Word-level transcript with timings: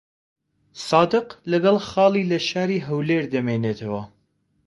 سادق 0.87 1.27
لەگەڵ 1.51 1.77
خاڵی 1.87 2.29
لە 2.31 2.39
شاری 2.49 2.83
هەولێر 2.87 3.23
دەمێنێتەوە. 3.33 4.03